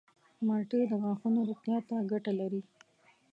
[0.45, 2.61] مالټې د غاښونو روغتیا ته ګټه لري.